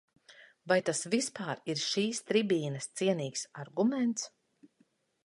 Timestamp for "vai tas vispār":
0.71-1.61